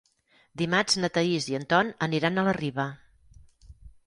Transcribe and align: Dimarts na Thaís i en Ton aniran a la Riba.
Dimarts 0.61 0.97
na 1.03 1.09
Thaís 1.17 1.49
i 1.51 1.57
en 1.59 1.67
Ton 1.75 1.93
aniran 2.09 2.41
a 2.41 2.47
la 2.49 2.55
Riba. 2.59 2.89